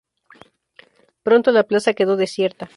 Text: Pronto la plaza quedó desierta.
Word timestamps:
Pronto 1.21 1.51
la 1.51 1.61
plaza 1.67 1.93
quedó 1.93 2.15
desierta. 2.17 2.69